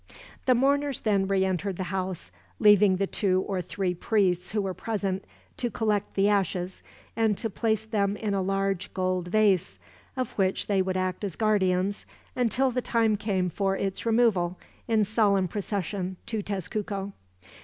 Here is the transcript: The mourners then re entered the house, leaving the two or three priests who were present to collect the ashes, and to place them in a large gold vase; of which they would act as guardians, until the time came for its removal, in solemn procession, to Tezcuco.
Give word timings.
The 0.47 0.55
mourners 0.55 1.01
then 1.01 1.27
re 1.27 1.45
entered 1.45 1.77
the 1.77 1.83
house, 1.93 2.31
leaving 2.57 2.95
the 2.95 3.05
two 3.05 3.41
or 3.47 3.61
three 3.61 3.93
priests 3.93 4.49
who 4.49 4.59
were 4.63 4.73
present 4.73 5.25
to 5.57 5.69
collect 5.69 6.15
the 6.15 6.27
ashes, 6.27 6.81
and 7.15 7.37
to 7.37 7.51
place 7.51 7.85
them 7.85 8.17
in 8.17 8.33
a 8.33 8.41
large 8.41 8.91
gold 8.95 9.27
vase; 9.27 9.77
of 10.17 10.31
which 10.39 10.65
they 10.65 10.81
would 10.81 10.97
act 10.97 11.23
as 11.23 11.35
guardians, 11.35 12.07
until 12.35 12.71
the 12.71 12.81
time 12.81 13.15
came 13.15 13.47
for 13.47 13.77
its 13.77 14.03
removal, 14.03 14.57
in 14.87 15.03
solemn 15.03 15.47
procession, 15.47 16.17
to 16.25 16.41
Tezcuco. 16.41 17.11